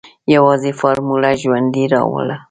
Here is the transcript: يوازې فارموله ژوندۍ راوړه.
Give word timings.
يوازې 0.35 0.71
فارموله 0.79 1.31
ژوندۍ 1.41 1.85
راوړه. 1.93 2.35